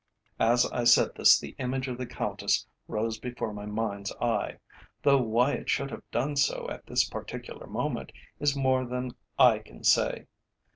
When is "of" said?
1.87-1.99